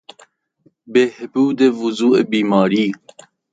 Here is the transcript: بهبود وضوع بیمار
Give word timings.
بهبود 0.93 1.59
وضوع 1.79 2.21
بیمار 2.29 2.71